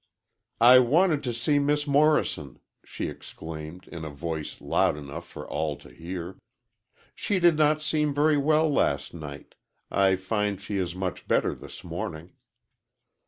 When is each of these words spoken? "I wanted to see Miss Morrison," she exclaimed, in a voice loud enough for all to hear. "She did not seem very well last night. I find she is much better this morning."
"I 0.59 0.79
wanted 0.79 1.21
to 1.25 1.31
see 1.31 1.59
Miss 1.59 1.85
Morrison," 1.85 2.57
she 2.83 3.05
exclaimed, 3.07 3.87
in 3.87 4.03
a 4.03 4.09
voice 4.09 4.59
loud 4.59 4.97
enough 4.97 5.27
for 5.27 5.47
all 5.47 5.75
to 5.77 5.93
hear. 5.93 6.39
"She 7.13 7.39
did 7.39 7.55
not 7.55 7.83
seem 7.83 8.11
very 8.11 8.35
well 8.37 8.67
last 8.67 9.13
night. 9.13 9.53
I 9.91 10.15
find 10.15 10.59
she 10.59 10.77
is 10.77 10.95
much 10.95 11.27
better 11.27 11.53
this 11.53 11.83
morning." 11.83 12.33